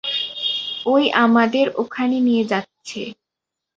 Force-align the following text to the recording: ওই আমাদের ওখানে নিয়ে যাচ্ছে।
ওই 0.85 1.03
আমাদের 1.17 1.65
ওখানে 1.75 2.17
নিয়ে 2.19 2.43
যাচ্ছে। 2.45 3.01